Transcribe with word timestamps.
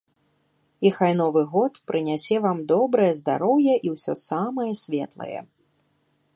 І 0.89 0.91
хай 0.97 1.13
новы 1.19 1.41
год 1.51 1.73
прынясе 1.91 2.39
вам 2.47 2.63
добрае 2.73 3.11
здароўе 3.21 3.73
і 3.89 3.95
ўсё 3.97 4.13
самае 4.29 4.69
светлае. 4.85 5.41